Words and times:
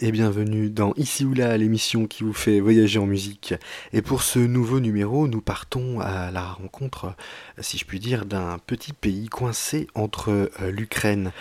Et 0.00 0.12
bienvenue 0.12 0.70
dans 0.70 0.94
Ici 0.94 1.24
ou 1.24 1.34
là, 1.34 1.56
l'émission 1.56 2.06
qui 2.06 2.22
vous 2.22 2.32
fait 2.32 2.60
voyager 2.60 2.98
en 2.98 3.06
musique. 3.06 3.54
Et 3.92 4.00
pour 4.00 4.22
ce 4.22 4.38
nouveau 4.38 4.80
numéro, 4.80 5.28
nous 5.28 5.40
partons 5.40 6.00
à 6.00 6.30
la 6.30 6.42
rencontre, 6.42 7.14
si 7.60 7.76
je 7.76 7.84
puis 7.84 7.98
dire, 7.98 8.26
d'un 8.26 8.58
petit 8.66 8.92
pays 8.92 9.28
coincé 9.28 9.88
entre 9.94 10.30
euh, 10.30 10.70
l'Ukraine 10.70 11.32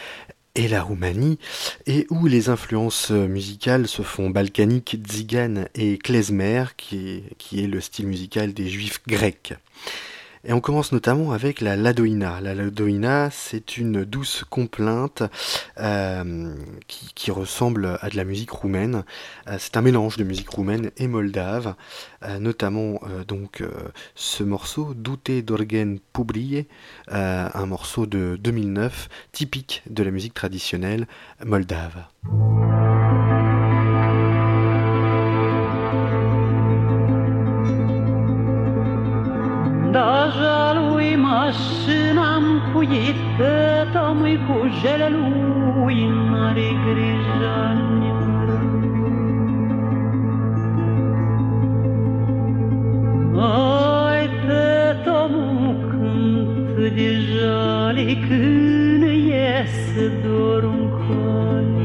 et 0.55 0.67
la 0.67 0.81
Roumanie, 0.81 1.37
et 1.85 2.07
où 2.09 2.27
les 2.27 2.49
influences 2.49 3.11
musicales 3.11 3.87
se 3.87 4.01
font 4.01 4.29
balkaniques, 4.29 4.97
tziganes 5.03 5.67
et 5.75 5.97
klezmer, 5.97 6.63
qui 6.77 7.23
est 7.53 7.67
le 7.67 7.81
style 7.81 8.07
musical 8.07 8.53
des 8.53 8.69
juifs 8.69 9.01
grecs. 9.05 9.53
Et 10.47 10.53
on 10.53 10.61
commence 10.61 10.91
notamment 10.91 11.31
avec 11.31 11.59
la 11.59 11.75
ladoïna. 11.75 12.39
La 12.39 12.53
ladoïna, 12.53 13.29
c'est 13.31 13.77
une 13.77 14.05
douce 14.05 14.45
complainte 14.47 15.23
euh, 15.79 16.53
qui, 16.87 17.31
ressemble 17.31 17.97
à 18.01 18.09
de 18.09 18.15
la 18.15 18.23
musique 18.23 18.51
roumaine. 18.51 19.03
Euh, 19.47 19.55
c'est 19.57 19.75
un 19.75 19.81
mélange 19.81 20.17
de 20.17 20.23
musique 20.23 20.49
roumaine 20.49 20.91
et 20.97 21.07
moldave, 21.07 21.73
euh, 22.23 22.37
notamment 22.37 22.99
donc 23.27 23.63
ce 24.13 24.43
morceau 24.43 24.93
Douté 24.93 25.41
d'Orgen 25.41 25.99
Publié, 26.13 26.67
un 27.07 27.65
morceau 27.65 28.05
de 28.05 28.37
2009 28.39 29.09
typique 29.31 29.81
de 29.89 30.03
la 30.03 30.11
musique 30.11 30.35
traditionnelle 30.35 31.07
moldave. 31.43 32.05
Lui 41.05 41.15
mașina 41.15 42.33
am 42.35 42.61
puită, 42.73 43.87
Tomui 43.93 44.39
cu 44.47 44.67
jele 44.81 45.09
lui 45.09 46.05
n-are 46.05 46.69
grijă 46.85 47.83
Ai 53.37 54.29
te 54.45 55.09
tomu 55.09 55.75
cânt 55.89 56.93
de 56.95 57.11
jale 57.11 58.17
Când 58.27 59.03
iese 59.03 60.11
dorul 60.23 61.03
coli 61.07 61.84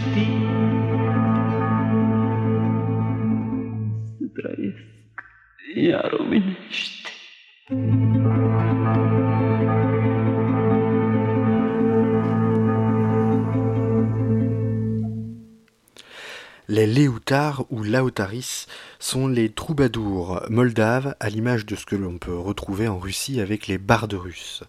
Ou 17.69 17.83
Lautaris 17.83 18.65
sont 18.99 19.27
les 19.27 19.49
troubadours 19.49 20.41
moldaves 20.49 21.15
à 21.21 21.29
l'image 21.29 21.65
de 21.65 21.77
ce 21.77 21.85
que 21.85 21.95
l'on 21.95 22.17
peut 22.17 22.37
retrouver 22.37 22.89
en 22.89 22.99
Russie 22.99 23.39
avec 23.39 23.67
les 23.67 23.77
bardes 23.77 24.15
russes. 24.15 24.63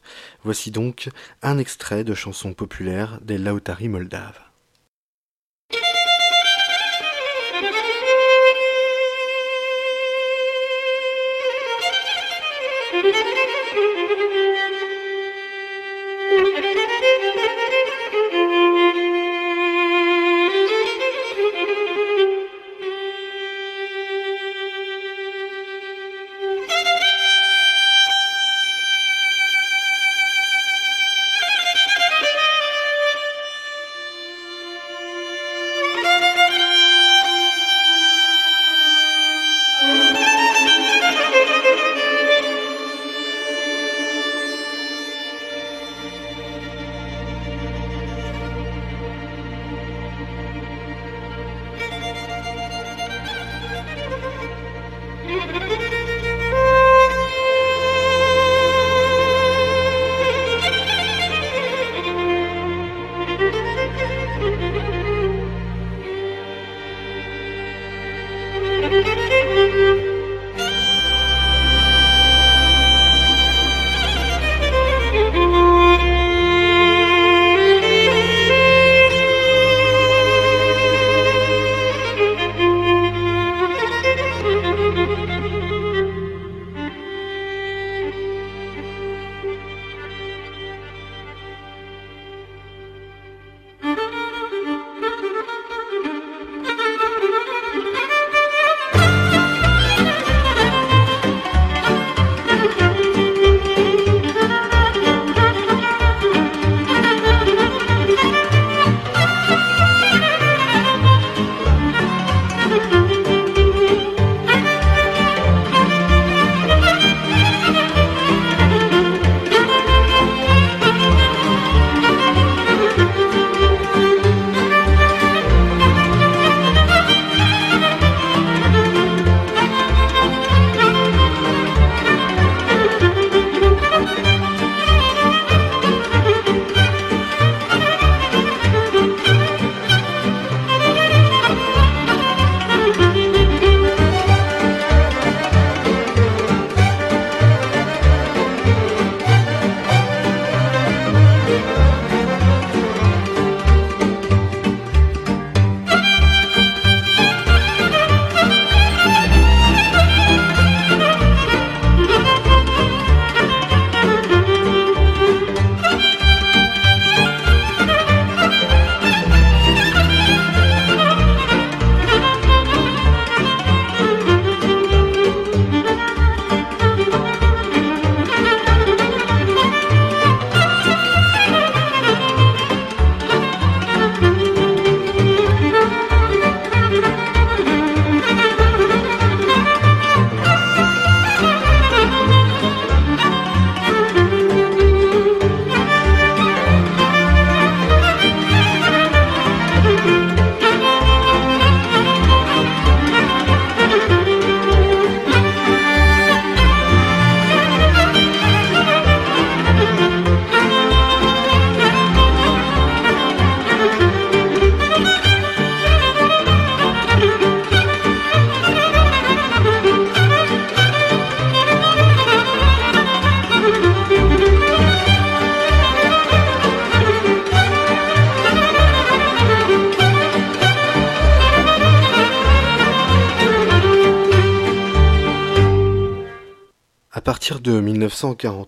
Voici 0.45 0.71
donc 0.71 1.09
un 1.43 1.59
extrait 1.59 2.05
de 2.05 2.15
chansons 2.15 2.55
populaires 2.55 3.19
des 3.23 3.37
Lautari 3.37 3.89
moldaves. 3.89 4.52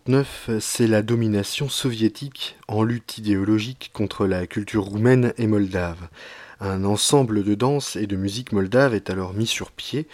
1949, 0.07 0.61
c'est 0.61 0.87
la 0.87 1.01
domination 1.01 1.71
soviétique 1.71 2.57
en 2.69 2.83
lutte 2.83 3.17
idéologique 3.17 3.91
contre 3.95 4.27
la 4.27 4.47
culture 4.47 4.85
roumaine 4.85 5.33
et 5.39 5.47
moldave. 5.47 6.09
Un 6.61 6.85
ensemble 6.85 7.43
de 7.43 7.55
danse 7.55 7.97
et 7.97 8.07
de 8.07 8.15
musique 8.15 8.53
moldave 8.53 8.95
est 8.95 9.09
alors 9.09 9.33
mis 9.33 9.47
sur 9.47 9.71
pied 9.71 10.07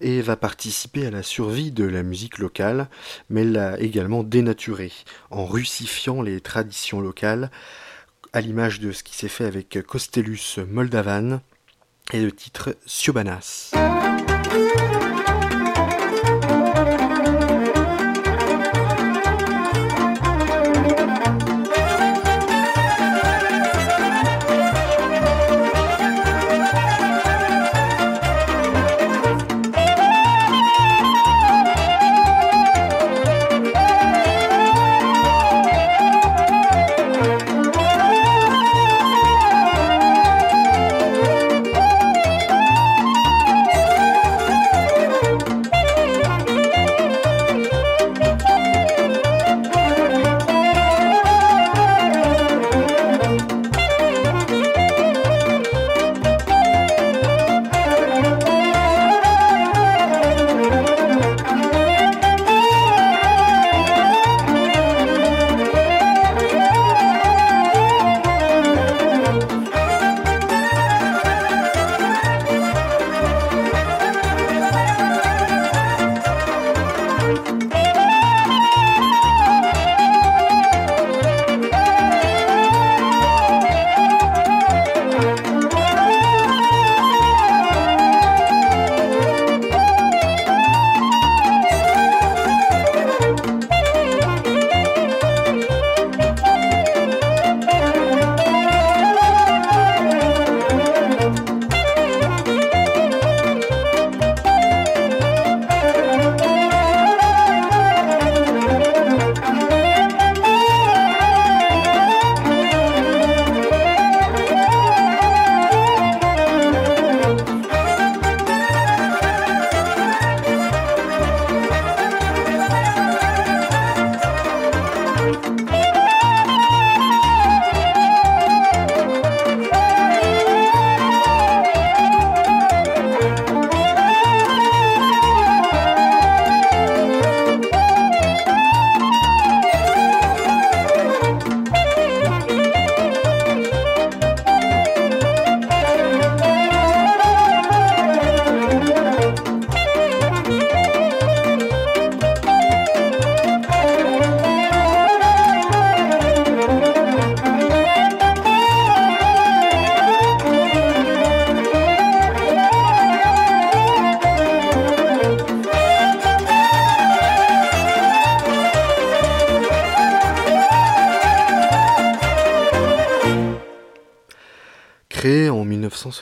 et 0.00 0.22
va 0.22 0.36
participer 0.36 1.06
à 1.06 1.10
la 1.10 1.24
survie 1.24 1.72
de 1.72 1.82
la 1.84 2.04
musique 2.04 2.38
locale, 2.38 2.88
mais 3.30 3.42
l'a 3.42 3.80
également 3.80 4.22
dénaturée 4.22 4.92
en 5.30 5.44
russifiant 5.44 6.22
les 6.22 6.40
traditions 6.40 7.00
locales, 7.00 7.50
à 8.32 8.40
l'image 8.40 8.78
de 8.78 8.92
ce 8.92 9.02
qui 9.02 9.16
s'est 9.16 9.26
fait 9.26 9.46
avec 9.46 9.76
Kostelus 9.84 10.58
Moldavan 10.68 11.40
et 12.12 12.20
le 12.20 12.30
titre 12.30 12.76
Siobanas. 12.86 13.72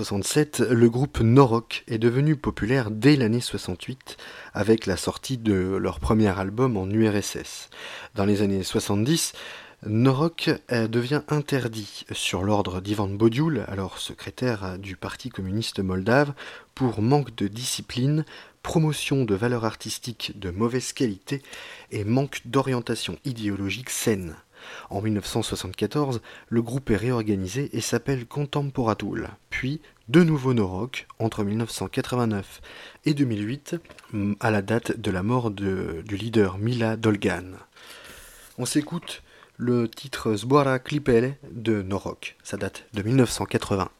1967, 0.00 0.61
le 0.71 0.88
groupe 0.88 1.21
Norok 1.21 1.85
est 1.87 1.99
devenu 1.99 2.35
populaire 2.35 2.90
dès 2.90 3.16
l'année 3.16 3.42
68 3.42 4.16
avec 4.54 4.87
la 4.87 4.97
sortie 4.97 5.37
de 5.37 5.76
leur 5.76 6.00
premier 6.00 6.38
album 6.38 6.78
en 6.78 6.88
URSS. 6.88 7.69
Dans 8.14 8.25
les 8.25 8.40
années 8.40 8.62
70, 8.62 9.35
Norok 9.85 10.52
euh, 10.73 10.88
devient 10.88 11.21
interdit 11.28 12.07
sur 12.12 12.45
l'ordre 12.45 12.80
d'Ivan 12.80 13.09
Bodioul, 13.09 13.66
alors 13.69 13.99
secrétaire 13.99 14.78
du 14.78 14.97
Parti 14.97 15.28
communiste 15.28 15.80
moldave, 15.80 16.33
pour 16.75 17.02
manque 17.02 17.35
de 17.35 17.47
discipline, 17.47 18.25
promotion 18.62 19.26
de 19.26 19.35
valeurs 19.35 19.66
artistiques 19.66 20.33
de 20.37 20.50
mauvaise 20.50 20.95
qualité 20.95 21.42
et 21.90 22.04
manque 22.04 22.40
d'orientation 22.47 23.19
idéologique 23.26 23.90
saine. 23.90 24.35
En 24.90 25.00
1974, 25.00 26.20
le 26.48 26.62
groupe 26.62 26.90
est 26.90 26.96
réorganisé 26.96 27.70
et 27.72 27.80
s'appelle 27.80 28.26
Contemporatul, 28.26 29.28
puis 29.50 29.80
de 30.08 30.22
nouveau 30.22 30.54
Norok 30.54 31.06
entre 31.18 31.44
1989 31.44 32.60
et 33.04 33.14
2008, 33.14 33.76
à 34.40 34.50
la 34.50 34.62
date 34.62 34.98
de 34.98 35.10
la 35.10 35.22
mort 35.22 35.50
du 35.50 36.16
leader 36.16 36.58
Mila 36.58 36.96
Dolgan. 36.96 37.56
On 38.58 38.66
s'écoute 38.66 39.22
le 39.56 39.88
titre 39.88 40.34
Zbora 40.34 40.78
Klipele 40.78 41.36
de 41.52 41.82
Norok, 41.82 42.36
ça 42.42 42.56
date 42.56 42.86
de 42.94 43.02
1980. 43.02 43.90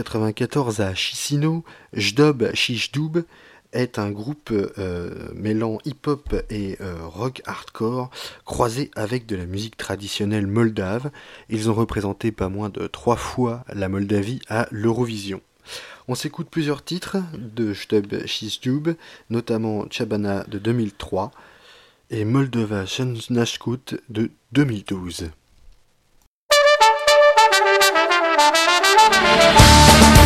1994 0.00 0.80
à 0.80 0.94
Chisinau, 0.94 1.62
Jdub 1.92 2.54
Shishdub 2.54 3.18
est 3.72 3.98
un 3.98 4.10
groupe 4.10 4.50
euh, 4.50 5.28
mêlant 5.34 5.78
hip-hop 5.84 6.34
et 6.48 6.78
euh, 6.80 6.96
rock 7.06 7.42
hardcore 7.44 8.10
croisé 8.46 8.90
avec 8.96 9.26
de 9.26 9.36
la 9.36 9.44
musique 9.44 9.76
traditionnelle 9.76 10.46
moldave. 10.46 11.10
Ils 11.50 11.70
ont 11.70 11.74
représenté 11.74 12.32
pas 12.32 12.48
moins 12.48 12.70
de 12.70 12.86
trois 12.86 13.16
fois 13.16 13.64
la 13.72 13.88
Moldavie 13.88 14.40
à 14.48 14.66
l'Eurovision. 14.70 15.42
On 16.08 16.14
s'écoute 16.14 16.48
plusieurs 16.50 16.82
titres 16.82 17.18
de 17.36 17.74
Jdub 17.74 18.26
Shishdub, 18.26 18.88
notamment 19.28 19.84
Chabana 19.90 20.44
de 20.48 20.58
2003 20.58 21.30
et 22.08 22.24
Moldova 22.24 22.86
Shenashkut 22.86 24.00
de 24.08 24.30
2012. 24.52 25.30
Thank 29.32 30.14
you. 30.14 30.19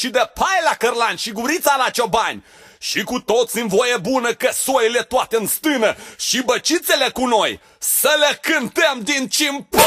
Și 0.00 0.08
de 0.08 0.30
paie 0.34 0.60
la 0.64 0.74
cărlan 0.74 1.16
și 1.16 1.30
gurița 1.30 1.76
la 1.84 1.90
ciobani 1.90 2.44
și 2.78 3.02
cu 3.02 3.20
toți 3.20 3.58
în 3.58 3.66
voie 3.68 3.96
bună 3.96 4.32
că 4.32 4.50
soile 4.52 5.02
toate 5.02 5.36
în 5.36 5.46
stână 5.46 5.96
și 6.18 6.42
băcițele 6.42 7.08
cu 7.08 7.26
noi. 7.26 7.60
Să 7.78 8.16
le 8.18 8.38
cântăm 8.42 9.00
din 9.02 9.28
cimpoi 9.28 9.80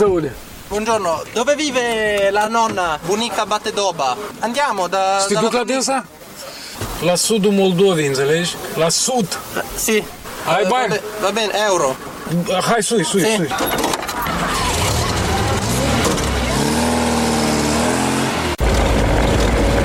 Aude? 0.00 0.32
Buongiorno, 0.68 1.22
dove 1.32 1.54
vive 1.54 2.28
la 2.30 2.46
nonna, 2.48 2.98
bunica 3.06 3.44
Batedoba? 3.44 4.16
Andiamo 4.40 4.86
da... 4.88 5.18
Să 5.20 5.26
te 5.26 5.34
duc 5.40 5.52
la 5.52 5.64
dânsa? 5.64 6.04
La 7.04 7.14
sudul 7.14 7.50
Moldovei, 7.52 8.06
înțelegi? 8.06 8.54
La 8.76 8.88
sud. 8.88 9.38
Sì. 9.84 10.02
Hai 10.46 10.62
Eh, 10.62 10.68
bani? 10.68 10.88
Va, 10.88 10.94
be- 10.94 11.02
va 11.20 11.30
bene, 11.30 11.50
euro. 11.68 11.96
Hai, 12.72 12.82
sui, 12.82 13.04
sui, 13.04 13.20
Sì. 13.20 13.34
sui. 13.36 13.48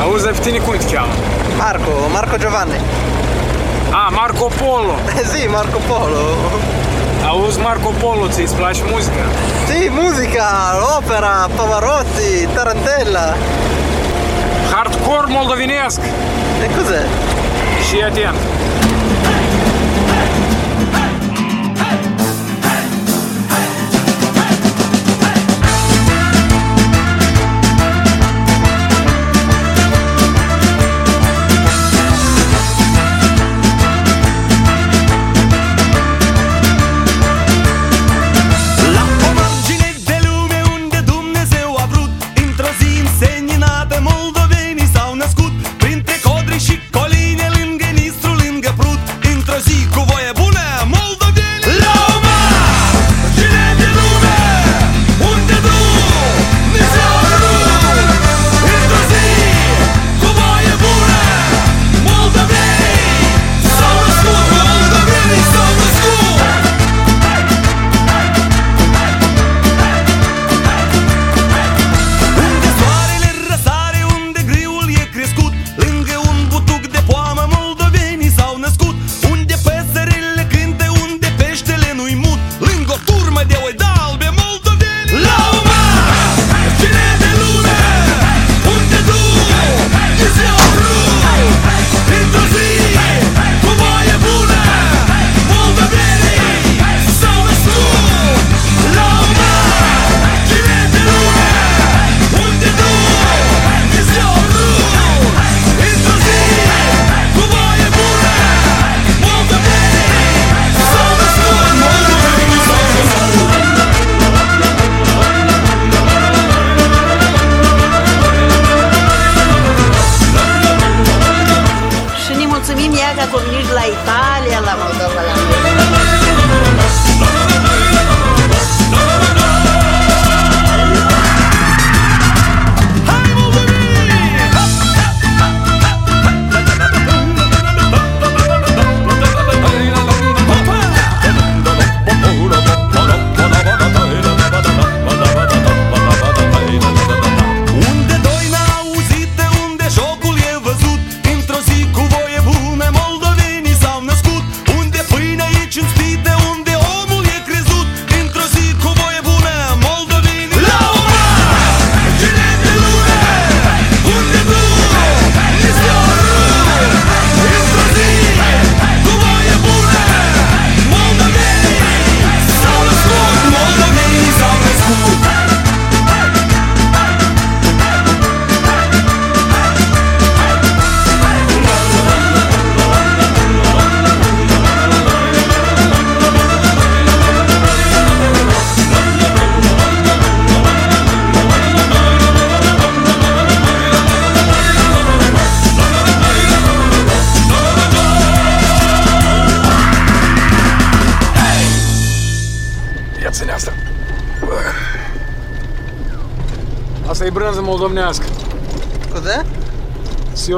Auzi, 0.02 0.24
dar 0.24 0.34
pe 0.34 0.40
tine 0.40 0.58
cum 0.58 0.76
te 0.78 0.86
cheamă? 0.94 1.14
Marco, 1.58 1.92
Marco 2.12 2.36
Giovanni. 2.38 2.80
A, 3.92 4.10
Marco 4.10 4.46
Polo. 4.62 4.94
Eh 5.20 5.26
sì, 5.32 5.48
Marco 5.48 5.80
Polo. 5.88 6.22
Auzi, 7.32 7.60
Marco 7.60 7.90
Polo, 8.00 8.28
ți-ți 8.28 8.56
place 8.56 8.82
muzica? 8.92 9.24
Sì, 9.70 9.88
musica, 9.88 10.98
opera, 10.98 11.48
Pavarotti, 11.56 12.48
Tarantella. 12.54 13.36
Hardcore 14.72 15.32
moldovenesc. 15.32 16.02
E 16.62 16.70
cos'è? 16.76 17.06
Și 17.88 18.02
atent. 18.02 18.38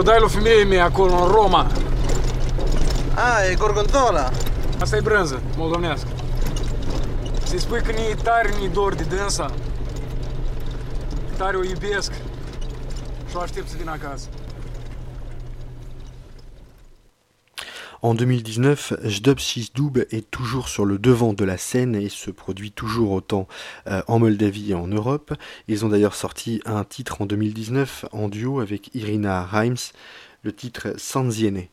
O 0.01 0.03
dai 0.03 0.19
lui 0.19 0.29
femeie 0.29 0.63
mea 0.63 0.83
acolo, 0.83 1.13
în 1.13 1.27
Roma. 1.27 1.71
Ah, 3.15 3.49
è 3.51 3.55
gorgonzola. 3.55 4.31
Asta 4.79 4.95
e 4.95 5.01
brânză 5.01 5.41
moldomnească. 5.57 6.07
Să-i 7.43 7.59
spui 7.59 7.81
că 7.81 7.91
ni 7.91 8.15
tare 8.23 8.49
ni 8.59 8.67
dor 8.67 8.95
de 8.95 9.03
dânsa. 9.03 9.51
Tare 11.37 11.57
o 11.57 11.63
iubesc. 11.63 12.11
Și 13.29 13.35
o 13.35 13.39
aștept 13.39 13.69
să 13.69 13.75
vină 13.77 13.91
acasă. 13.91 14.27
En 18.01 18.15
2019, 18.15 18.93
Jdub 19.03 19.39
Dub 19.75 19.99
est 20.09 20.31
toujours 20.31 20.69
sur 20.69 20.85
le 20.85 20.97
devant 20.97 21.33
de 21.33 21.45
la 21.45 21.57
scène 21.57 21.95
et 21.95 22.09
se 22.09 22.31
produit 22.31 22.71
toujours 22.71 23.11
autant 23.11 23.47
euh, 23.85 24.01
en 24.07 24.17
Moldavie 24.17 24.71
et 24.71 24.73
en 24.73 24.87
Europe. 24.87 25.35
Ils 25.67 25.85
ont 25.85 25.89
d'ailleurs 25.89 26.15
sorti 26.15 26.61
un 26.65 26.83
titre 26.83 27.21
en 27.21 27.27
2019 27.27 28.05
en 28.11 28.27
duo 28.27 28.59
avec 28.59 28.89
Irina 28.95 29.45
Reims, 29.45 29.93
le 30.41 30.51
titre 30.51 30.95
Sanziene. 30.97 31.67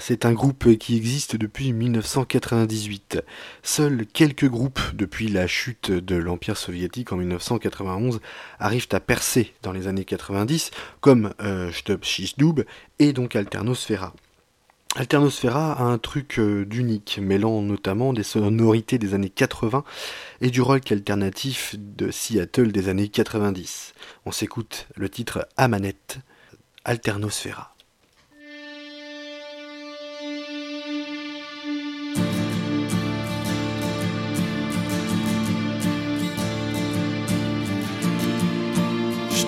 C'est 0.00 0.24
un 0.24 0.32
groupe 0.32 0.76
qui 0.78 0.96
existe 0.96 1.36
depuis 1.36 1.72
1998. 1.72 3.22
Seuls 3.62 4.04
quelques 4.06 4.48
groupes, 4.48 4.80
depuis 4.94 5.28
la 5.28 5.46
chute 5.46 5.92
de 5.92 6.16
l'Empire 6.16 6.56
soviétique 6.56 7.12
en 7.12 7.16
1991, 7.16 8.20
arrivent 8.58 8.88
à 8.90 9.00
percer 9.00 9.54
dans 9.62 9.72
les 9.72 9.86
années 9.86 10.04
90, 10.04 10.72
comme 11.00 11.32
euh, 11.40 11.70
Stub 11.72 12.64
et 12.98 13.12
donc 13.12 13.36
Alternosfera. 13.36 14.12
Alternosfera 14.96 15.74
a 15.74 15.84
un 15.84 15.98
truc 15.98 16.40
euh, 16.40 16.64
d'unique, 16.64 17.20
mêlant 17.22 17.62
notamment 17.62 18.12
des 18.12 18.24
sonorités 18.24 18.98
des 18.98 19.14
années 19.14 19.30
80 19.30 19.84
et 20.40 20.50
du 20.50 20.62
rock 20.62 20.90
alternatif 20.90 21.76
de 21.78 22.10
Seattle 22.10 22.72
des 22.72 22.88
années 22.88 23.08
90. 23.08 23.92
On 24.26 24.32
s'écoute 24.32 24.88
le 24.96 25.08
titre 25.08 25.46
Amanette, 25.56 26.18
Alternosfera. 26.84 27.69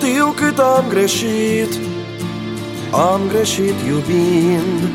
Știu 0.03 0.33
cât 0.35 0.59
am 0.59 0.85
greșit. 0.89 1.73
Am 2.91 3.21
greșit 3.27 3.73
iubind. 3.87 4.89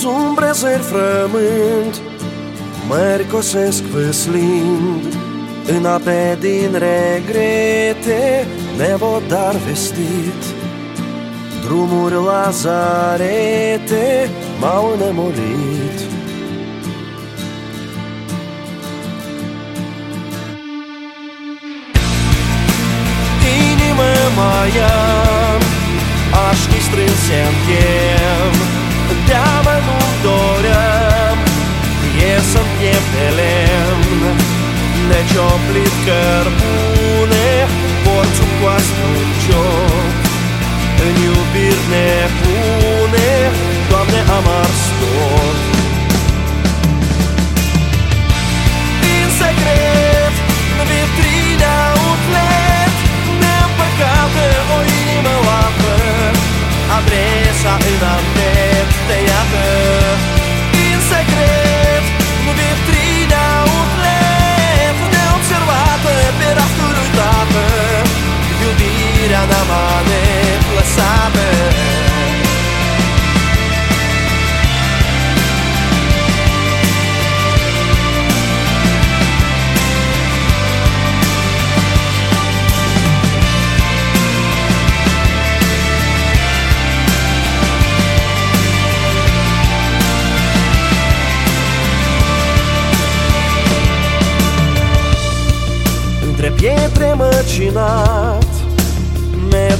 Zumbrezări 0.00 0.82
frământ. 0.82 2.00
Mări 2.88 3.26
cosesc 3.26 3.82
văslind. 3.82 5.14
În 5.66 5.84
ape 5.84 6.36
din 6.40 6.72
regrete 6.72 8.46
Nevodar 8.76 9.56
vestit. 9.66 10.42
Drumuri 11.64 12.14
lazarete 12.14 12.70
M-au 14.60 14.96
nemurit 14.98 16.05
Inimă 24.36 24.50
mai 24.54 24.72
am 25.50 25.60
Aș 26.48 26.60
strânse 26.86 27.38
în 27.50 27.56
chem. 27.66 28.54
De-amă 29.26 29.74
nu-mi 29.86 30.18
doream 30.26 31.38
E 32.28 32.32
să-mi 32.50 32.72
piept 32.78 33.08
de 33.14 33.26
lemn 33.38 34.20
Necioplit 35.08 35.94
cărbune 36.06 37.48
Porțul 38.04 38.50
cu 38.60 38.66
un 39.20 39.30
joc. 39.44 40.18
În 41.04 41.14
iubiri 41.26 41.84
nebune 41.92 43.30
Doamne, 43.90 44.20
am 44.36 44.46
ars 44.62 44.82
tot 45.00 45.58
Din 49.02 49.26
secret 49.38 50.34
Vitrina 50.88 51.74
outlet 52.04 52.65
Neîmpăcată 53.98 54.46
o 54.76 54.78
inimă 54.98 55.34
oapă 55.48 55.94
Adresa 56.96 57.74
în 57.90 58.02
amnet 58.14 58.90
te 59.06 59.18
iată. 59.28 59.66
Din 60.74 60.98
secret 61.10 62.04
Vitrina 62.56 63.44
outlet 63.72 64.98
Neobservată 65.12 66.14
pe 66.38 66.48
rafturi 66.58 66.98
uitată 67.04 67.64
Iubirea 68.62 69.42
în 69.46 69.52
amanet 69.60 70.62
lăsată 70.76 71.46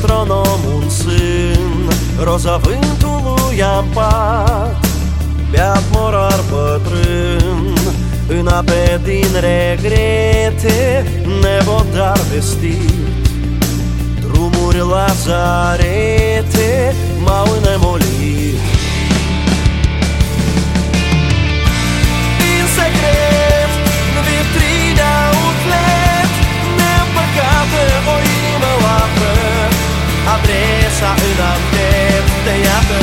Metronomul 0.06 0.82
în 0.82 0.88
sân 0.88 1.90
Roza 2.22 2.56
vântului 2.56 3.62
am 3.62 3.86
pat 3.92 4.86
Beat 5.50 5.82
morar 5.92 6.40
bătrân. 6.50 7.74
În 8.28 8.46
ape 8.46 9.00
din 9.04 9.28
regrete 9.32 11.06
Nebodar 11.42 12.20
vestit 12.32 12.90
Drumuri 14.20 14.78
la 14.78 15.06
zarete 15.24 16.94
M-au 17.24 17.46
înemolit 17.58 18.60
Din 22.40 22.64
secret 22.76 23.70
În 24.16 24.22
vitrina 24.26 25.12
outlet 25.40 26.32
Neîmpăcată 26.78 27.82
o 28.12 28.16
inimă 28.34 28.76
oastră 30.26 30.34
Adresa 30.34 31.10
în 31.28 31.40
amnet 31.52 32.26
te 32.44 32.54
iată 32.66 33.02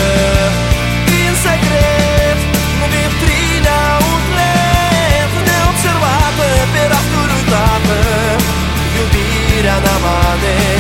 Din 1.10 1.34
secret 1.44 2.40
În 2.84 2.90
vitrina 2.94 3.80
outlet 4.08 5.32
Neobservată 5.48 6.48
pe 6.74 6.82
rafturi 6.92 7.34
uitată 7.38 8.00
Iubirea 8.98 9.78
n-am 9.84 10.06
anet 10.30 10.73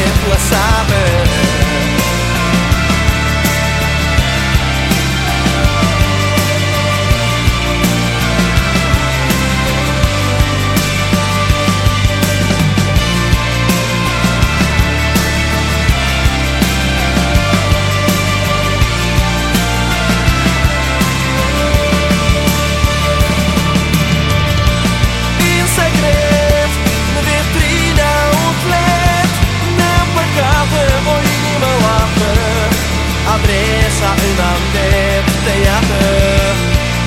Adresa 33.43 34.11
în 34.27 34.39
amnet 34.51 35.27
te 35.45 35.55
iată. 35.65 36.03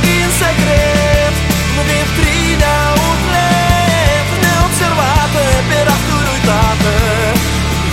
Din 0.05 0.29
secret, 0.40 1.35
în 1.79 1.85
vitrina 1.88 2.75
outlet 3.05 4.29
Neobservată 4.42 5.44
pe 5.68 5.79
rafturi 5.88 6.29
uitată 6.35 6.94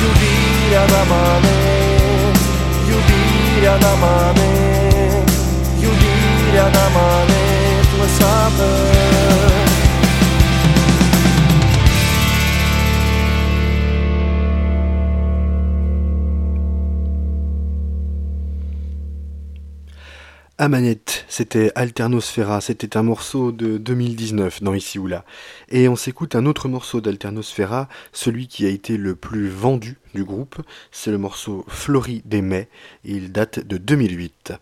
Iubirea 0.02 0.84
n-amanet, 0.92 2.38
iubirea 2.92 3.76
n-amanet 3.84 5.28
Iubirea 5.86 6.68
n-amanet 6.76 7.88
lăsată 8.00 8.70
Amanette, 20.64 21.26
c'était 21.28 21.74
Alternosfera, 21.76 22.62
c'était 22.62 22.96
un 22.96 23.04
morceau 23.04 23.52
de 23.52 23.78
2019 23.78 24.64
dans 24.64 24.74
Ici 24.74 24.98
ou 24.98 25.08
là. 25.08 25.26
Et 25.68 25.90
on 25.90 25.98
s'écoute 25.98 26.38
un 26.38 26.46
autre 26.46 26.70
morceau 26.70 27.02
d'Alternosfera, 27.02 27.90
celui 28.14 28.48
qui 28.48 28.66
a 28.66 28.70
été 28.70 28.96
le 28.96 29.14
plus 29.14 29.50
vendu 29.50 29.98
du 30.14 30.24
groupe, 30.24 30.62
c'est 30.90 31.12
le 31.12 31.18
morceau 31.18 31.66
Flori 31.68 32.22
des 32.24 32.40
et 32.40 32.68
il 33.04 33.34
date 33.34 33.60
de 33.60 33.76
2008. 33.76 34.54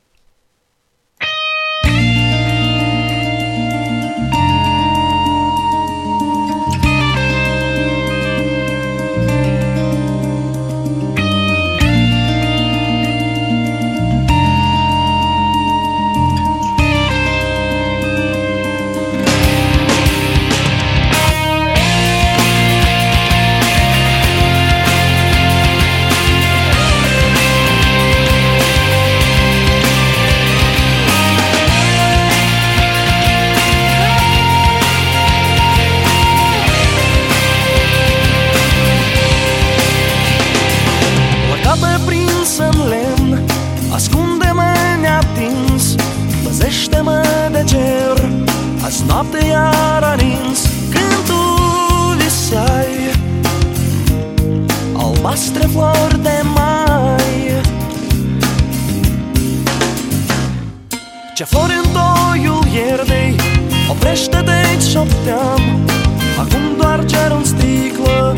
Albastre 55.31 55.67
flori 55.67 56.21
de 56.21 56.41
mai. 56.53 57.61
Ce 61.35 61.43
flori 61.43 61.73
în 61.83 61.91
toiul 61.91 62.65
iernei 62.73 63.35
Oprește-te-ți 63.89 64.89
șopteam 64.89 65.61
Acum 66.39 66.75
doar 66.77 67.05
cer 67.05 67.31
în 67.31 67.43
sticlă 67.43 68.33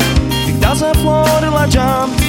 Pictează 0.46 0.90
flori 0.92 1.52
la 1.52 1.66
geam 1.68 2.23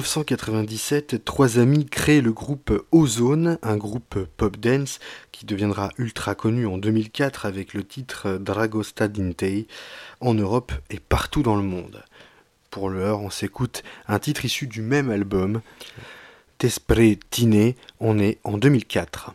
1997, 0.00 1.26
trois 1.26 1.58
amis 1.58 1.84
créent 1.84 2.22
le 2.22 2.32
groupe 2.32 2.72
Ozone, 2.90 3.58
un 3.60 3.76
groupe 3.76 4.18
pop 4.38 4.56
dance 4.56 4.98
qui 5.30 5.44
deviendra 5.44 5.90
ultra 5.98 6.34
connu 6.34 6.66
en 6.66 6.78
2004 6.78 7.44
avec 7.44 7.74
le 7.74 7.84
titre 7.84 8.38
Dragosta 8.38 9.08
Dintei 9.08 9.66
en 10.20 10.32
Europe 10.32 10.72
et 10.88 10.98
partout 11.00 11.42
dans 11.42 11.56
le 11.56 11.62
monde. 11.62 12.02
Pour 12.70 12.88
l'heure, 12.88 13.20
on 13.20 13.28
s'écoute 13.28 13.82
un 14.08 14.18
titre 14.18 14.46
issu 14.46 14.66
du 14.66 14.80
même 14.80 15.10
album, 15.10 15.60
Tespre 16.56 17.18
Tine, 17.28 17.74
on 18.00 18.18
est 18.18 18.38
en 18.42 18.56
2004. 18.56 19.34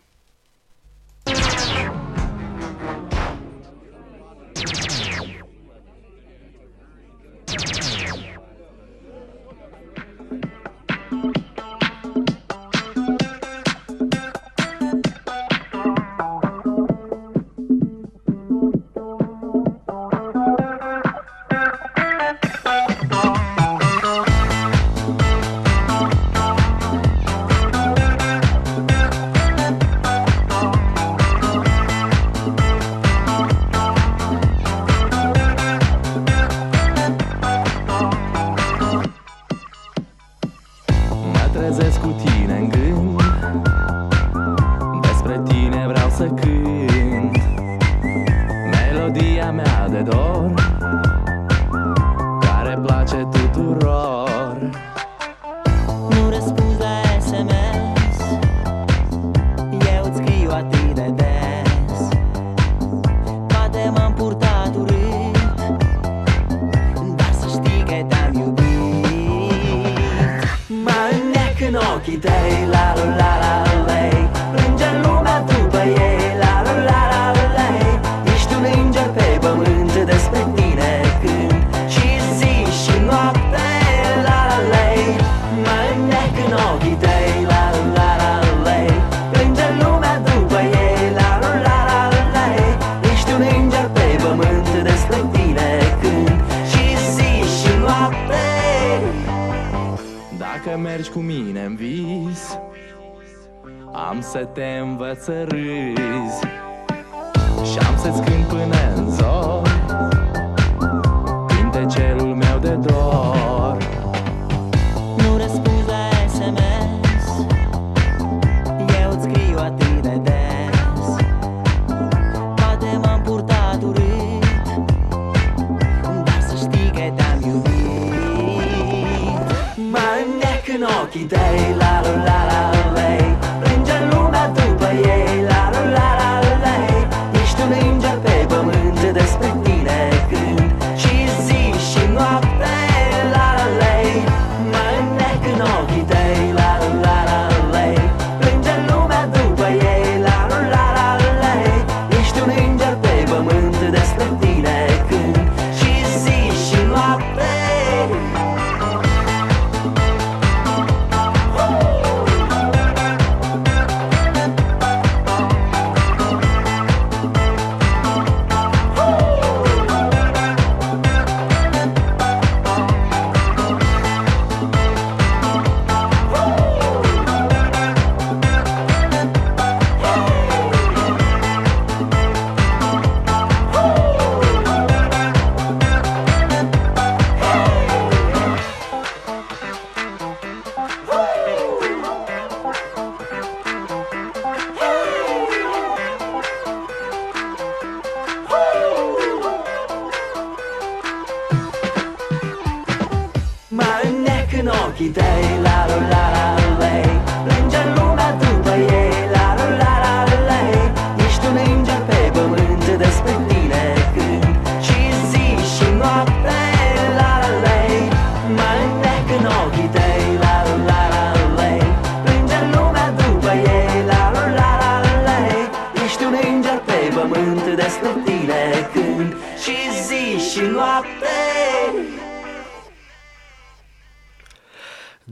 Și 107.72 107.78
am 107.78 107.98
să-ți 107.98 108.22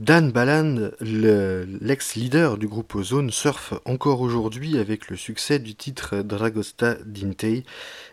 Dan 0.04 0.32
Balan, 0.32 0.90
l'ex-leader 1.00 2.58
du 2.58 2.68
groupe 2.68 2.94
Ozone, 2.94 3.30
surfe 3.30 3.72
encore 3.86 4.20
aujourd'hui 4.20 4.76
avec 4.78 5.08
le 5.08 5.16
succès 5.16 5.58
du 5.58 5.74
titre 5.74 6.16
Dragosta 6.18 6.96
Dintei 7.06 7.64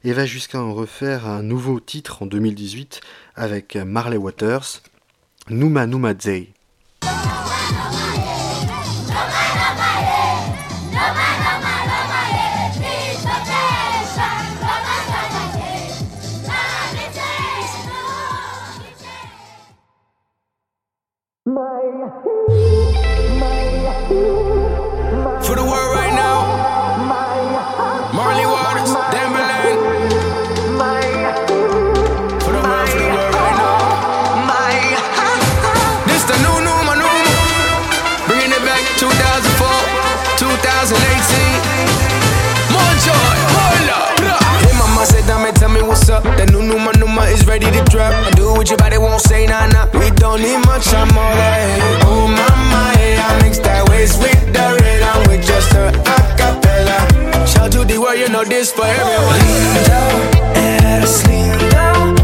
et 0.06 0.14
va 0.14 0.26
jusqu'à 0.26 0.62
en 0.62 0.74
refaire 0.74 1.28
un 1.28 1.44
nouveau 1.44 1.82
titre 1.82 2.24
en 2.24 2.28
2018 2.28 3.02
avec 3.36 3.76
Marley 3.76 4.16
Waters, 4.16 4.84
Numa 5.50 5.86
Numa 5.86 6.14
Zei. 6.18 6.54
Ready 47.62 47.78
to 47.78 47.84
drop. 47.86 48.14
I 48.14 48.32
do 48.32 48.53
what 48.53 48.70
your 48.70 48.78
body 48.78 48.97
won't 48.97 49.22
say, 49.22 49.45
nah, 49.45 49.68
nah. 49.68 49.88
We 49.93 50.09
don't 50.12 50.41
need 50.41 50.57
much, 50.66 50.88
I'm 50.93 51.09
all 51.18 51.36
that. 51.36 52.01
Oh, 52.05 52.28
mama, 52.28 52.93
yeah, 52.99 53.28
I 53.28 53.41
mix 53.43 53.59
that 53.59 53.88
waist 53.89 54.20
with 54.20 54.53
the 54.53 54.66
rhythm 54.82 55.30
with 55.30 55.45
just 55.45 55.72
a 55.74 55.91
acapella. 56.16 57.47
Shout 57.47 57.72
to 57.74 57.86
the 57.86 57.97
world, 57.97 58.18
you 58.18 58.30
know 58.30 58.43
this 58.43 58.72
for 58.72 58.86
everyone. 58.86 59.39
Lindo, 59.39 60.01
eres 60.55 61.24
lindo, 61.24 62.16
eres 62.16 62.20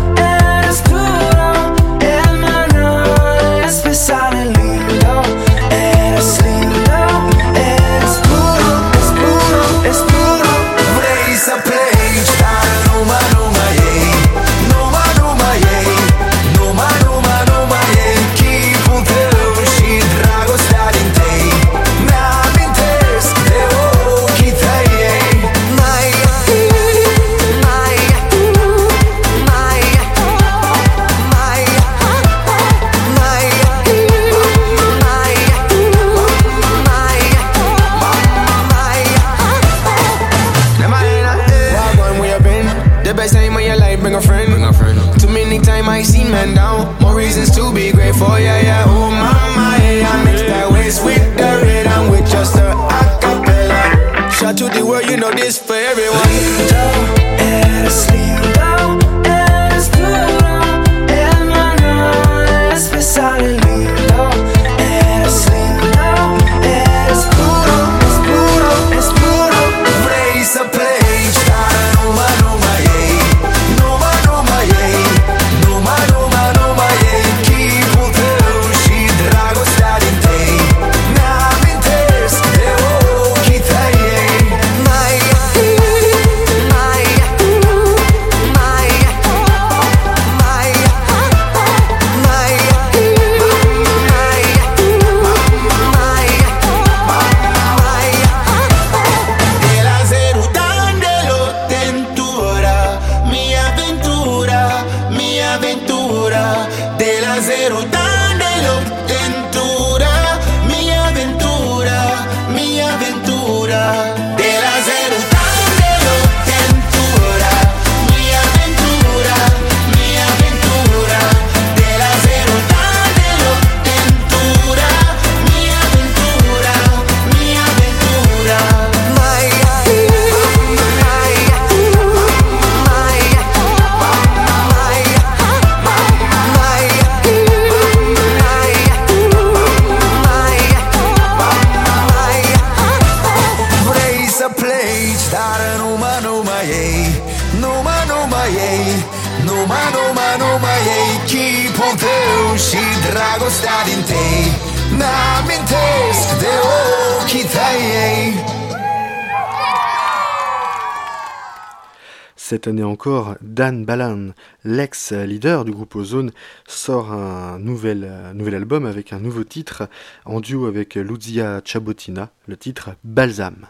Cette 162.47 162.67
année 162.67 162.83
encore, 162.83 163.37
Dan 163.41 163.85
Balan, 163.85 164.33
l'ex-leader 164.65 165.65
du 165.65 165.73
groupe 165.73 165.97
Ozone, 165.97 166.33
sort 166.67 167.13
un 167.13 167.59
nouvel, 167.59 168.07
euh, 168.09 168.33
nouvel 168.33 168.55
album 168.55 168.87
avec 168.87 169.13
un 169.13 169.21
nouveau 169.21 169.45
titre 169.45 169.89
en 170.25 170.41
duo 170.41 170.67
avec 170.67 170.95
Luzia 170.95 171.61
Chabotina, 171.65 172.31
le 172.47 172.57
titre 172.57 172.91
Balsam. 173.05 173.67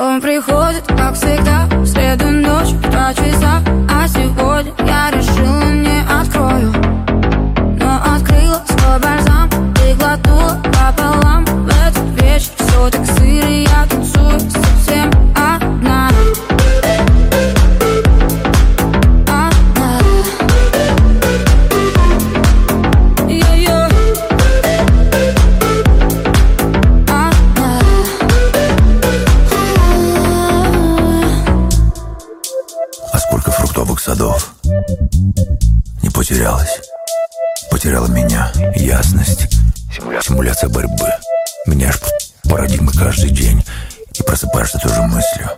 Он 0.00 0.20
приходит, 0.20 0.86
как 0.86 1.14
всегда, 1.16 1.66
в 1.72 1.84
среду 1.84 2.28
ночью 2.30 2.78
в 2.78 2.82
два 2.82 3.12
часа 3.12 3.60
А 3.90 4.06
сегодня 4.06 4.72
я 4.86 5.10
решила 5.10 5.72
не 5.72 6.00
открою 6.02 6.72
Но 7.80 7.96
открыла 8.14 8.62
свой 8.68 9.00
бальзам 9.00 9.50
и 9.84 9.94
глотнула 9.94 10.62
пополам 10.62 11.44
В 11.44 11.68
этот 11.68 12.22
вечер 12.22 12.52
все 12.58 12.90
так 12.90 13.06
сыро, 13.06 13.48
я 13.48 13.86
танцую 13.90 14.38
совсем 14.38 15.10
одна 15.34 15.51
Садов 34.03 34.55
Не 36.01 36.09
потерялась 36.09 36.81
Потеряла 37.71 38.07
меня 38.07 38.51
Ясность 38.75 39.47
Симуляция 40.21 40.69
борьбы 40.69 41.09
Меняешь 41.67 42.01
парадигмы 42.49 42.91
каждый 42.91 43.29
день 43.29 43.63
И 44.13 44.23
просыпаешься 44.23 44.77
той 44.79 44.93
же 44.93 45.01
мыслью 45.03 45.49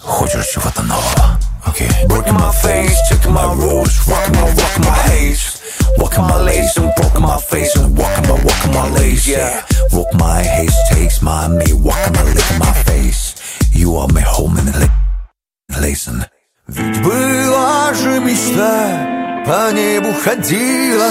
Хочешь 0.00 0.48
чего-то 0.48 0.82
нового 0.82 1.38
Okay. 1.66 1.90
Breaking 2.06 2.34
my 2.34 2.50
face, 2.62 2.96
checking 3.10 3.34
my 3.34 3.52
rules, 3.52 4.08
rocking 4.08 4.32
my, 4.36 4.48
rocking 4.54 4.84
my 4.86 4.96
haze, 5.10 5.60
walking 5.98 6.22
my 6.22 6.40
lace 6.40 6.78
and 6.78 6.90
broken 6.96 7.20
my 7.20 7.38
face 7.38 7.76
and 7.76 7.94
walking 7.98 8.26
my, 8.26 8.42
walking 8.42 8.72
my 8.72 8.88
lace. 8.88 9.26
Yeah, 9.28 9.66
walk 9.92 10.14
my 10.14 10.42
haze, 10.42 10.74
takes 10.90 11.20
my 11.20 11.46
me, 11.48 11.74
walking 11.74 12.14
my 12.14 12.22
lick 12.22 12.50
in 12.52 12.58
my 12.58 12.72
face. 12.84 13.34
You 13.70 13.96
are 13.96 14.08
my 14.08 14.22
home 14.22 14.56
and 14.56 14.90
listen. 15.78 16.24
Ведь 16.68 17.02
была 17.02 17.94
же 17.94 18.20
мечта, 18.20 19.42
по 19.46 19.72
небу 19.72 20.12
ходила. 20.12 21.08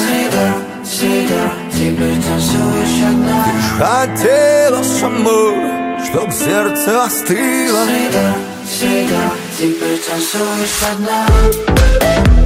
Теперь 0.83 2.21
танцуешь 2.21 3.03
одна. 3.09 3.43
Ты 3.43 3.83
хотела 3.83 4.83
со 4.83 5.09
мной, 5.09 5.55
чтоб 6.05 6.31
сердце 6.31 7.03
остыло. 7.05 7.85
Всегда, 7.85 8.35
всегда, 8.69 9.31
теперь 9.57 9.99
танцуешь 9.99 10.83
одна 10.93 12.36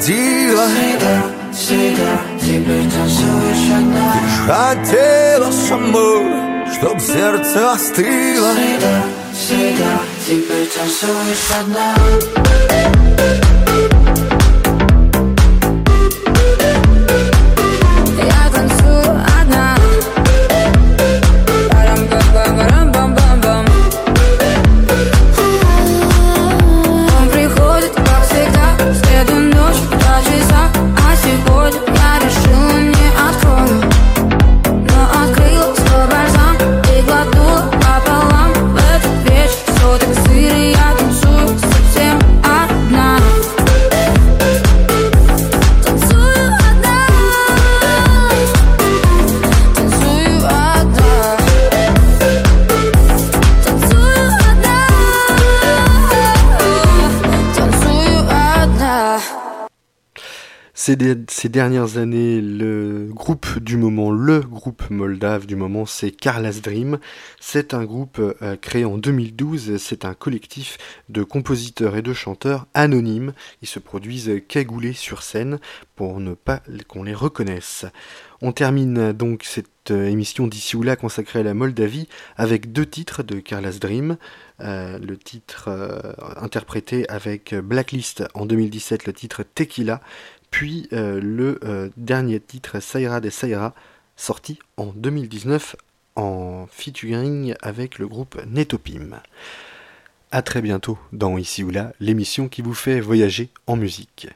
уходила 0.00 0.66
Всегда, 1.52 2.22
теперь 2.40 2.88
танцуешь 2.90 3.70
одна 3.76 4.14
Хотела 4.46 5.50
самой, 5.50 6.66
чтоб 6.74 7.00
сердце 7.00 7.72
остыло. 7.72 8.52
Всегда, 8.54 9.02
всегда 9.34 10.00
теперь 10.26 10.68
танцуешь 10.68 11.50
одна 11.60 13.09
Ces, 61.40 61.48
de- 61.48 61.50
ces 61.50 61.60
dernières 61.60 61.96
années, 61.96 62.40
le 62.40 63.08
groupe 63.10 63.58
du 63.58 63.76
moment, 63.76 64.10
le 64.10 64.40
groupe 64.40 64.90
moldave 64.90 65.46
du 65.46 65.56
moment, 65.56 65.86
c'est 65.86 66.10
Carla's 66.10 66.60
Dream. 66.60 66.98
C'est 67.40 67.74
un 67.74 67.84
groupe 67.84 68.18
euh, 68.18 68.56
créé 68.56 68.84
en 68.84 68.98
2012. 68.98 69.76
C'est 69.78 70.04
un 70.04 70.14
collectif 70.14 70.78
de 71.08 71.22
compositeurs 71.22 71.96
et 71.96 72.02
de 72.02 72.12
chanteurs 72.12 72.66
anonymes. 72.74 73.32
Ils 73.62 73.68
se 73.68 73.78
produisent 73.78 74.42
cagoulés 74.48 74.92
sur 74.92 75.22
scène 75.22 75.60
pour 75.96 76.20
ne 76.20 76.34
pas 76.34 76.62
qu'on 76.88 77.02
les 77.04 77.14
reconnaisse. 77.14 77.86
On 78.42 78.52
termine 78.52 79.12
donc 79.12 79.44
cette 79.44 79.90
euh, 79.90 80.06
émission 80.06 80.46
d'ici 80.46 80.76
ou 80.76 80.82
là 80.82 80.96
consacrée 80.96 81.40
à 81.40 81.42
la 81.42 81.52
Moldavie 81.52 82.08
avec 82.36 82.72
deux 82.72 82.86
titres 82.86 83.22
de 83.22 83.40
Carla's 83.40 83.80
Dream. 83.80 84.16
Euh, 84.60 84.98
le 84.98 85.16
titre 85.16 85.70
interprété 86.36 87.08
avec 87.08 87.54
Blacklist 87.54 88.24
en 88.34 88.44
2017, 88.46 89.06
le 89.06 89.12
titre 89.14 89.42
Tequila, 89.42 90.00
puis 90.50 90.88
euh, 90.92 91.20
le 91.20 91.60
euh, 91.64 91.88
dernier 91.96 92.40
titre 92.40 92.80
Saira 92.80 93.20
de 93.20 93.30
Saira, 93.30 93.74
sorti 94.16 94.58
en 94.76 94.86
2019 94.86 95.76
en 96.16 96.66
featuring 96.70 97.54
avec 97.62 97.98
le 97.98 98.08
groupe 98.08 98.40
Netopim. 98.46 99.20
A 100.32 100.42
très 100.42 100.62
bientôt 100.62 100.98
dans 101.12 101.38
Ici 101.38 101.64
ou 101.64 101.70
là, 101.70 101.92
l'émission 102.00 102.48
qui 102.48 102.62
vous 102.62 102.74
fait 102.74 103.00
voyager 103.00 103.50
en 103.66 103.76
musique. 103.76 104.28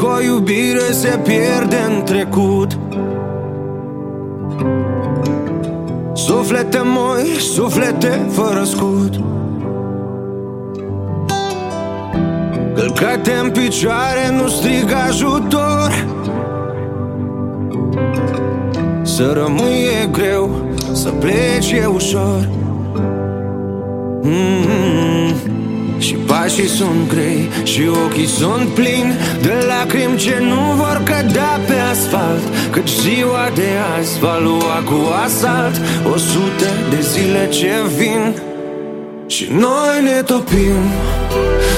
Încă 0.00 0.14
o 0.16 0.20
iubire 0.22 0.92
se 0.92 1.20
pierde 1.22 1.76
în 1.88 2.02
trecut. 2.02 2.78
Suflete 6.12 6.80
moi, 6.84 7.40
suflete 7.40 8.26
fără 8.30 8.64
scut. 8.64 9.20
Călcate 12.74 13.32
în 13.42 13.50
picioare, 13.50 14.30
nu 14.32 14.48
strig 14.48 14.92
ajutor. 15.08 16.06
Să 19.02 19.32
rămâi 19.32 19.88
e 20.02 20.06
greu, 20.06 20.50
să 20.92 21.08
pleci 21.08 21.70
e 21.70 21.86
ușor. 21.86 22.48
Mm-hmm. 24.24 25.19
Și 26.00 26.14
pașii 26.14 26.68
sunt 26.68 27.08
grei 27.08 27.48
și 27.62 27.82
ochii 28.04 28.26
sunt 28.26 28.68
plini 28.68 29.14
De 29.42 29.54
lacrimi 29.68 30.16
ce 30.16 30.36
nu 30.40 30.60
vor 30.76 31.00
cădea 31.04 31.60
pe 31.66 31.76
asfalt. 31.90 32.42
Căci 32.70 32.90
ziua 32.90 33.50
de 33.54 33.68
azi 33.98 34.18
va 34.18 34.38
lua 34.42 34.78
cu 34.84 34.98
asalt 35.24 35.80
O 36.12 36.16
sută 36.16 36.68
de 36.90 37.00
zile 37.00 37.48
ce 37.48 37.72
vin. 37.96 38.34
Și 39.26 39.48
noi 39.52 39.96
ne 40.02 40.22
topim 40.22 40.80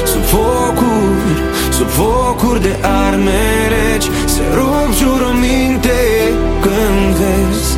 Sub 0.04 0.22
focuri, 0.22 1.32
sub 1.70 1.88
focuri 1.88 2.62
de 2.62 2.74
arme 3.06 3.44
reci. 3.74 4.08
Se 4.24 4.42
rup 4.54 4.90
jurăminte 4.98 6.00
când 6.60 7.14
vezi 7.20 7.76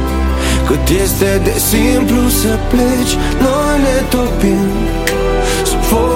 Cât 0.67 1.01
este 1.03 1.41
de 1.45 1.55
simplu 1.59 2.29
să 2.29 2.59
pleci. 2.71 3.15
Noi 3.41 3.75
ne 3.87 3.99
topim 4.09 4.69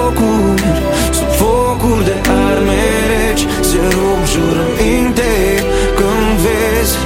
Sub 0.09 0.16
focuri, 0.16 0.62
sub 1.11 1.28
focuri 1.28 2.04
de 2.04 2.14
arme 2.48 2.82
reci. 3.12 3.46
Se 3.61 3.76
rup 3.94 4.22
jurăminte 4.32 5.32
când 5.98 6.30
vezi 6.44 6.96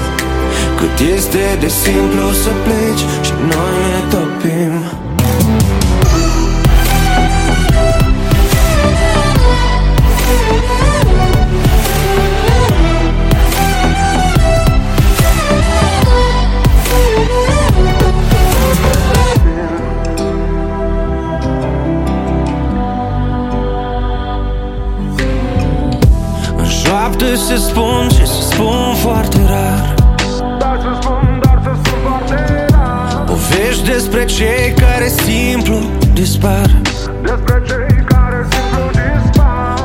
Cât 0.77 1.07
este 1.15 1.57
de 1.61 1.69
simplu 1.69 2.33
să 2.43 2.51
pleci 2.65 3.05
Și 3.27 3.33
noi 3.51 3.75
ne 3.93 4.15
topim 4.15 5.02
șoaptă 27.53 27.57
se 27.57 27.57
spun 27.57 28.09
și 28.09 28.27
se 28.27 28.43
spun 28.43 28.95
foarte 28.95 29.39
rar. 29.49 29.95
Povești 33.27 33.91
despre 33.91 34.25
cei 34.25 34.75
care 34.77 35.09
simplu 35.09 35.79
dispar. 36.13 36.71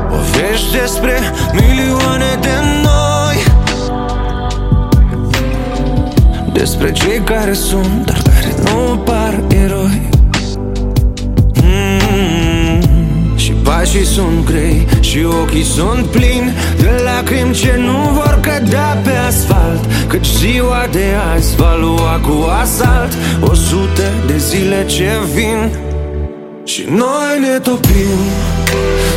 Povești 0.10 0.78
despre 0.80 1.14
milioane 1.54 2.38
de 2.42 2.56
noi. 2.84 3.44
Despre 6.54 6.92
cei 6.92 7.20
care 7.20 7.54
sunt, 7.54 8.06
dar 8.06 8.22
care 8.24 8.56
nu 8.64 8.98
par 8.98 9.42
pașii 13.68 14.06
sunt 14.06 14.46
grei 14.46 14.88
și 15.00 15.20
ochii 15.42 15.64
sunt 15.64 16.06
plini 16.06 16.52
De 16.78 17.02
lacrimi 17.04 17.54
ce 17.54 17.76
nu 17.78 17.98
vor 18.14 18.40
cădea 18.42 19.02
pe 19.04 19.12
asfalt 19.28 19.84
Căci 20.08 20.28
ziua 20.28 20.88
de 20.92 21.06
azi 21.34 21.56
va 21.56 21.76
lua 21.80 22.20
cu 22.28 22.36
asalt 22.62 23.14
O 23.42 23.54
sută 23.54 24.08
de 24.28 24.38
zile 24.38 24.86
ce 24.86 25.10
vin. 25.34 25.72
Și 26.64 26.84
noi 26.90 27.34
ne 27.40 27.60
topim 27.60 28.20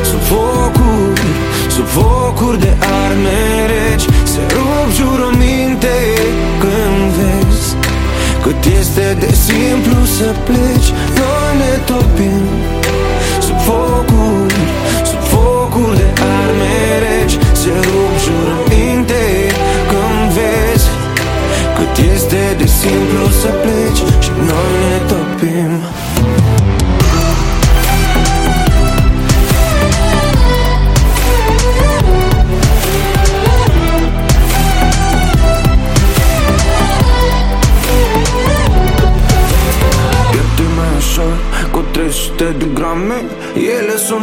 Sub 0.08 0.20
focuri, 0.20 1.20
sub 1.68 1.86
focuri 1.86 2.60
de 2.60 2.72
arme 3.04 3.66
reci. 3.72 4.06
Se 4.22 4.40
rup 4.54 4.88
jurăminte 4.96 5.96
când 6.60 7.10
vezi 7.16 7.74
Cât 8.42 8.64
simplu 9.32 10.04
să 10.04 10.34
pleci. 10.44 10.90
Noi 11.18 11.50
ne 11.58 11.72
topim 11.86 12.79
za 23.42 23.52
pleć, 23.52 24.04
żegnanie 24.20 25.00
topim. 25.08 25.99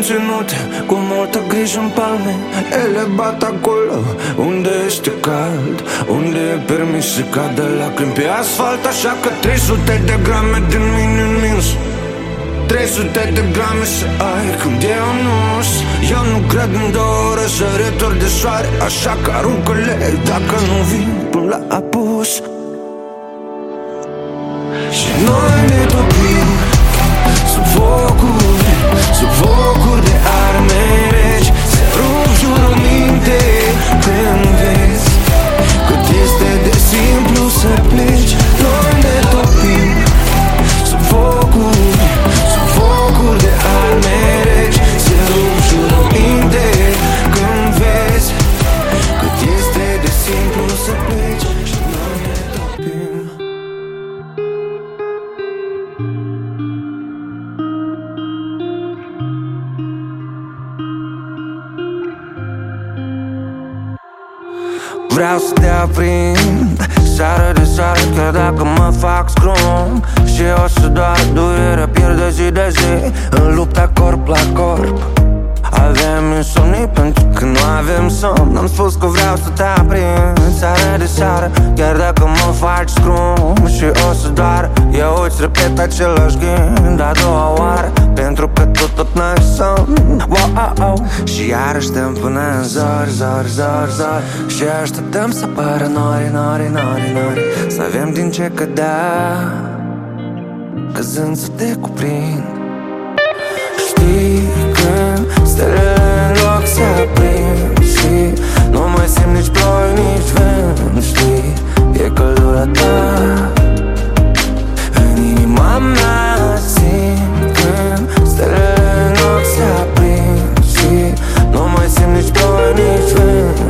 Ținute 0.07 0.59
cu 0.89 0.95
multă 1.11 1.39
grijă 1.51 1.79
în 1.85 1.89
palme 1.97 2.33
Ele 2.81 3.03
bat 3.19 3.39
acolo 3.51 3.97
unde 4.49 4.73
este 4.89 5.11
cald 5.27 5.77
Unde 6.17 6.41
e 6.53 6.57
permis 6.71 7.05
să 7.13 7.23
cadă 7.35 7.65
lacrimi 7.79 8.15
pe 8.17 8.25
asfalt 8.41 8.83
Așa 8.93 9.13
că 9.21 9.29
300 9.41 10.01
de 10.09 10.15
grame 10.27 10.57
din 10.71 10.85
mine 10.95 11.21
în 11.29 11.35
minus. 11.45 11.67
300 12.67 13.31
de 13.37 13.43
grame 13.55 13.85
să 13.95 14.05
ai 14.33 14.47
când 14.61 14.81
eu 14.99 15.09
nu 15.25 15.37
Eu 16.15 16.23
nu 16.31 16.39
cred 16.51 16.71
în 16.81 16.87
două 16.97 17.19
ore 17.31 17.47
săritori 17.57 18.19
de 18.23 18.29
soare 18.39 18.69
Așa 18.87 19.13
că 19.23 19.29
aruncă-le 19.39 19.95
dacă 20.31 20.55
nu 20.69 20.77
vin 20.89 21.09
până 21.31 21.47
la 21.51 21.59
apus. 21.79 22.31
Și 24.97 25.09
noi 25.25 25.56
Vreau 65.17 65.37
să 65.37 65.53
te 65.53 65.67
aprind 65.67 66.87
Seară 67.15 67.51
de 67.53 67.63
seară 67.63 67.99
chiar 68.15 68.31
dacă 68.31 68.63
mă 68.63 68.93
fac 68.99 69.29
scrum. 69.29 70.03
Și 70.25 70.41
o 70.63 70.67
să 70.67 70.87
doar 70.87 71.17
durerea 71.33 71.87
pierde 71.87 72.29
zi 72.29 72.51
de 72.51 72.67
zi 72.69 73.13
În 73.29 73.55
lupta 73.55 73.91
corp 73.93 74.27
la 74.27 74.39
corp. 74.53 75.01
Avem 75.61 76.35
insomnii 76.35 76.87
pentru 76.87 77.25
că 77.33 77.45
nu 77.45 77.59
avem 77.77 78.09
somn. 78.09 78.57
Am 78.57 78.67
spus 78.67 78.95
că 78.95 79.05
vreau 79.05 79.35
să 79.35 79.49
te 79.49 79.63
aprind 79.63 80.57
Seară 80.57 80.97
de 80.97 81.05
seară 81.05 81.51
chiar 81.75 81.95
dacă 81.95 82.23
mă 82.25 82.51
faci 82.53 82.89
scrum. 82.89 83.55
Și 83.65 83.85
o 84.09 84.13
să 84.13 84.27
doar 84.27 84.69
Eu 84.91 85.23
îți 85.25 85.41
repet 85.41 85.79
același 85.79 86.37
gând 86.37 86.99
a 86.99 87.11
doua 87.23 87.53
oară 87.57 87.91
Pentru 88.23 88.47
că 88.47 88.65
tu 88.65 88.89
tot 88.95 89.07
n-ai 89.15 89.41
somn 89.55 90.25
wow, 90.29 90.73
oh, 90.77 90.91
oh. 90.91 91.27
Și 91.27 91.47
iarăși 91.47 91.87
stăm 91.87 92.17
până 92.21 92.39
în 92.57 92.63
zori, 92.63 93.11
zori, 93.11 93.49
zori, 93.49 93.91
zori 93.97 94.23
Și 94.55 94.63
așteptăm 94.81 95.31
să 95.31 95.45
pară 95.45 95.85
nori, 95.93 96.29
nori, 96.33 96.69
nori, 96.71 97.11
nori. 97.13 97.41
Să 97.67 97.81
avem 97.81 98.13
din 98.13 98.31
ce 98.31 98.51
cădea 98.53 98.97
Căzând 100.93 101.37
să 101.37 101.47
te 101.55 101.73
cuprind 101.73 102.43
Știi 103.87 104.41
când 104.73 105.47
stelele 105.47 105.97
în 106.27 106.33
loc 106.33 106.65
se 106.65 106.81
aprind 106.81 107.85
Și 107.93 108.41
nu 108.71 108.79
mai 108.95 109.07
simt 109.07 109.35
nici 109.35 109.49
ploi, 109.49 109.89
nici 109.93 110.31
vânt 110.33 111.03
Știi, 111.03 111.53
e 111.91 112.11
căldura 112.13 112.65
ta 112.65 113.56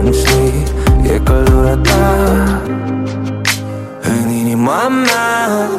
vânt 0.07 0.15
Știi, 0.15 0.63
e 1.13 1.19
căldura 1.23 1.75
ta 1.75 2.61
În 4.01 4.29
inima 4.29 4.87
mea. 4.87 5.69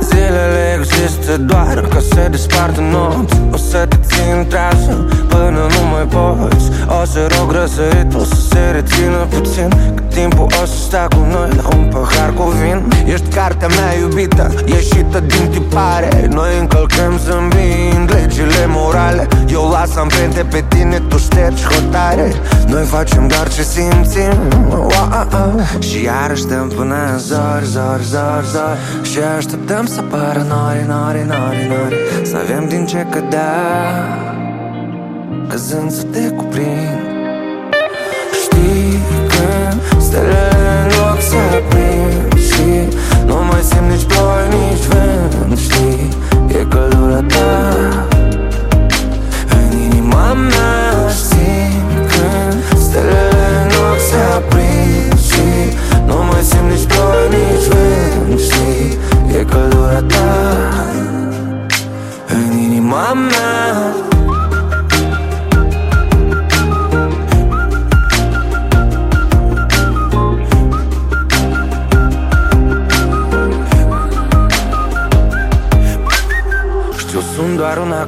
Zilele 0.00 0.78
există 0.78 1.36
doar 1.36 1.80
ca 1.88 1.98
să 1.98 2.28
despart 2.30 2.76
în 2.76 2.84
nopți 2.84 3.40
O 3.52 3.56
să 3.56 3.86
te 3.88 3.96
țin 3.96 4.46
trasă 4.48 5.06
până 5.32 5.62
nu 5.74 5.82
mai 5.92 6.06
poți. 6.14 6.66
O 7.00 7.04
să 7.04 7.20
rog 7.34 7.48
răsărit, 7.52 8.14
o 8.14 8.24
să 8.24 8.38
se 8.50 8.62
rețină 8.72 9.20
puțin. 9.34 9.68
Cât 9.94 10.08
timpul 10.14 10.46
o 10.62 10.64
să 10.66 10.76
stea 10.86 11.06
cu 11.14 11.22
noi 11.34 11.50
la 11.60 11.76
un 11.76 11.84
pahar 11.92 12.30
cu 12.32 12.42
vin. 12.42 12.78
Ești 13.12 13.28
cartea 13.28 13.68
mea 13.68 13.90
iubită, 14.00 14.50
ieșită 14.64 15.18
din 15.20 15.46
tipare. 15.50 16.28
Noi 16.30 16.58
încălcăm 16.60 17.12
zâmbind 17.24 18.06
legile 18.14 18.64
morale. 18.66 19.26
Eu 19.48 19.68
las 19.70 19.96
amprente 19.96 20.42
pe 20.50 20.64
tine, 20.68 20.98
tu 21.08 21.16
ștergi 21.18 21.64
hotare. 21.64 22.32
Noi 22.66 22.84
facem 22.84 23.28
doar 23.28 23.48
ce 23.48 23.62
simțim. 23.62 24.36
Wow. 24.68 25.60
Și 25.78 26.02
iarăși 26.04 26.42
stăm 26.42 26.72
până 26.76 26.94
în 27.12 27.18
zori, 27.18 27.66
zori, 27.66 28.04
zori, 28.04 28.46
zori 28.52 28.78
Și 29.10 29.18
așteptăm 29.36 29.86
să 29.86 30.00
pară 30.02 30.46
nori, 30.48 30.84
nori, 30.88 31.24
nori, 31.26 31.66
nori. 31.70 31.96
Să 32.22 32.36
avem 32.42 32.68
din 32.68 32.86
ce 32.86 33.06
cădea 33.10 34.31
Căzând 35.52 35.92
să 35.92 36.02
te 36.02 36.28
cuprind 36.28 37.00
Știi 38.42 38.98
când 39.28 40.02
stelele 40.02 40.84
în 40.84 40.90
loc 40.98 41.20
se 41.20 41.36
aprind 41.36 42.32
Și 42.48 42.96
nu 43.26 43.34
mai 43.50 43.60
simt 43.62 43.90
nici 43.90 44.04
ploi, 44.04 44.44
nici 44.48 44.84
vânt 44.86 45.58
Știi, 45.58 46.08
e 46.46 46.66
căldura 46.68 47.20
ta. 47.20 47.72
În 49.48 49.78
inima 49.80 50.32
mea 50.32 51.08
simt 51.08 52.10
când 52.10 52.80
stelele 52.80 53.46
în 53.62 53.68
loc 53.80 53.98
se 54.10 54.20
aprind 54.36 55.18
Și 55.28 55.76
nu 56.06 56.14
mai 56.30 56.42
simt 56.42 56.70
nici 56.70 56.86
ploi, 56.86 57.28
nici 57.30 57.66
vânt 57.72 58.40
Știi, 58.40 58.98
e 59.38 59.44
căldura 59.44 60.02
ta. 60.02 60.30
În 62.28 62.58
inima 62.58 63.12
mea 63.12 64.10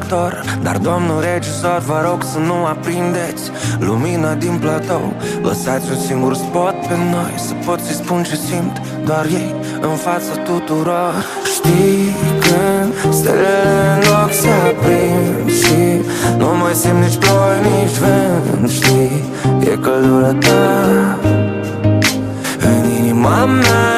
doar 0.09 0.33
un 0.33 0.39
actor. 0.39 0.59
Dar 0.63 0.77
domnul 0.77 1.21
regizor, 1.21 1.83
vă 1.87 2.03
rog 2.09 2.23
să 2.33 2.39
nu 2.39 2.65
aprindeți 2.67 3.43
Lumina 3.79 4.35
din 4.35 4.59
platou. 4.61 5.13
Lăsați 5.43 5.91
un 5.91 5.99
singur 6.07 6.35
spot 6.35 6.77
pe 6.89 6.97
noi 7.13 7.35
Să 7.37 7.53
pot 7.67 7.81
să-i 7.81 7.95
spun 7.95 8.23
ce 8.23 8.37
simt 8.37 8.81
Doar 9.05 9.25
ei 9.25 9.55
în 9.81 9.97
fața 9.97 10.35
tuturor. 10.45 11.15
Știi 11.55 12.17
când 12.45 13.15
stelele 13.15 13.85
în 13.95 14.01
loc 14.11 14.33
se 14.33 14.49
aprind 14.49 15.51
Și 15.61 15.83
nu 16.39 16.49
mai 16.61 16.75
simt 16.75 17.01
nici 17.05 17.19
ploi, 17.25 17.57
nici 17.63 17.97
vânt. 18.03 18.71
Știi, 18.71 19.25
e 19.61 19.79
căldura 19.85 20.33
ta 20.47 21.19
În 22.61 22.91
inima 22.99 23.45
mea 23.45 23.95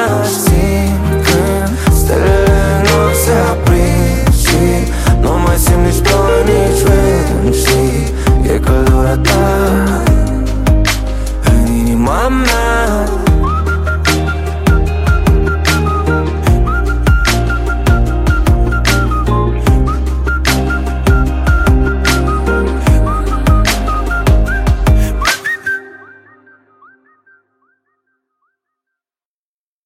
diferenții 6.47 8.13
E 8.43 8.59
căldura 8.59 9.17
ta 9.17 9.47
În 11.43 11.73
inima 11.73 12.27
mea 12.27 12.66